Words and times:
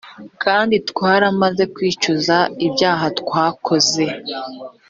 kandi 0.43 0.75
twaramaze 0.89 1.63
kwicuza 1.75 2.35
ibyaha 2.67 3.05
twakoze 3.19 4.05